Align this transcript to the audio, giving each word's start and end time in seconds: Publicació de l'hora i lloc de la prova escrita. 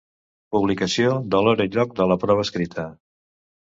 Publicació 0.55 1.13
de 1.35 1.43
l'hora 1.49 1.69
i 1.71 1.73
lloc 1.79 1.97
de 2.03 2.11
la 2.15 2.21
prova 2.27 2.49
escrita. 2.51 2.93